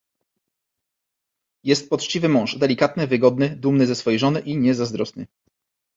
[1.63, 5.27] "Jest poczciwy mąż, delikatny, wygodny, dumny ze swej żony i niezazdrosny."